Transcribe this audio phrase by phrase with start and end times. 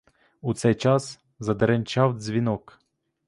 [0.41, 2.79] У цей час задеренчав дзвінок.